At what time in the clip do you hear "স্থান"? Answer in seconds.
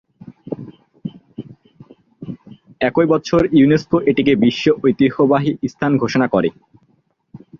5.71-5.91